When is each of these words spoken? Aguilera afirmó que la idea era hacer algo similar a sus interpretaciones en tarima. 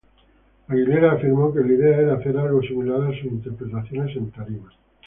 Aguilera 0.67 1.11
afirmó 1.11 1.53
que 1.53 1.59
la 1.59 1.73
idea 1.73 1.95
era 1.99 2.15
hacer 2.15 2.35
algo 2.35 2.63
similar 2.63 3.01
a 3.03 3.13
sus 3.15 3.25
interpretaciones 3.31 4.15
en 4.17 4.31
tarima. 4.31 4.71